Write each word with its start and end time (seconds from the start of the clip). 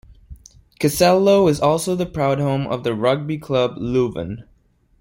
Kessel-Lo 0.79 1.47
is 1.47 1.59
also 1.59 1.93
the 1.95 2.07
proud 2.07 2.39
home 2.39 2.65
of 2.65 2.83
the 2.83 2.95
Rugby 2.95 3.37
Club 3.37 3.75
Leuven. 3.77 4.45